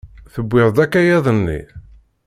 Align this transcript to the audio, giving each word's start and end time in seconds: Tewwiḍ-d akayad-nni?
Tewwiḍ-d 0.33 0.77
akayad-nni? 0.83 1.59